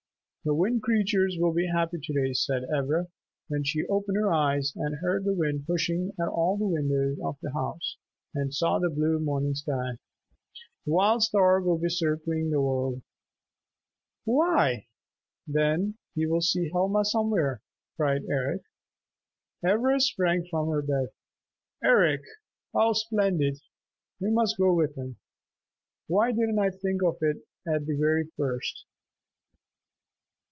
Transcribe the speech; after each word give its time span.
"The 0.43 0.55
Wind 0.55 0.81
Creatures 0.81 1.37
will 1.39 1.53
be 1.53 1.67
happy 1.67 1.99
to 2.01 2.13
day," 2.13 2.33
said 2.33 2.63
Ivra 2.75 3.09
when 3.47 3.63
she 3.63 3.85
opened 3.85 4.17
her 4.17 4.33
eyes 4.33 4.73
and 4.75 4.95
heard 4.95 5.23
the 5.23 5.35
wind 5.35 5.67
pushing 5.67 6.13
at 6.19 6.27
all 6.27 6.57
the 6.57 6.65
windows 6.65 7.19
of 7.23 7.37
the 7.43 7.53
house 7.53 7.97
and 8.33 8.51
saw 8.51 8.79
the 8.79 8.89
blue 8.89 9.19
morning 9.19 9.53
sky. 9.53 9.99
"Wild 10.83 11.21
Star 11.21 11.61
will 11.61 11.77
be 11.77 11.89
circling 11.89 12.49
the 12.49 12.59
world." 12.59 13.03
"Why, 14.25 14.87
then 15.45 15.99
he 16.15 16.25
will 16.25 16.41
see 16.41 16.69
Helma 16.71 17.05
somewhere!" 17.05 17.61
cried 17.95 18.23
Eric. 18.27 18.63
Ivra 19.63 19.99
sprang 19.99 20.47
from 20.49 20.69
her 20.69 20.81
bed. 20.81 21.09
"Eric, 21.83 22.23
how 22.73 22.93
splendid! 22.93 23.59
We 24.19 24.31
must 24.31 24.57
go 24.57 24.73
with 24.73 24.95
him! 24.97 25.17
Why 26.07 26.31
didn't 26.31 26.57
I 26.57 26.71
think 26.71 27.03
of 27.03 27.17
it 27.21 27.45
at 27.67 27.85
the 27.85 27.95
very 27.95 28.25
first!" 28.35 28.87